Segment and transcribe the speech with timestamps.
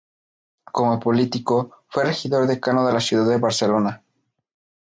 [0.71, 4.01] Como político, fue Regidor Decano de la Ciudad de Barcelona,